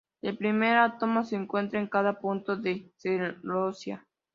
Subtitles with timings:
[0.23, 4.07] El primer átomo se encuentra en cada punto de celosía.